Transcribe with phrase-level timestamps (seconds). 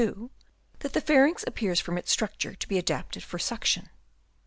[0.01, 0.31] 602)
[0.79, 3.89] that the pharynx appears from its structure to be adapted for suction.